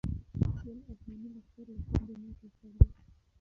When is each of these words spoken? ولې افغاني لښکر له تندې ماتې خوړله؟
ولې 0.59 0.83
افغاني 0.91 1.27
لښکر 1.35 1.65
له 1.73 1.77
تندې 1.89 2.15
ماتې 2.21 2.47
خوړله؟ 2.55 2.87